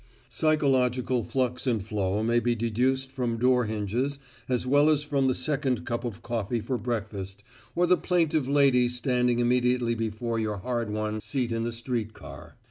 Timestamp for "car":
12.15-12.55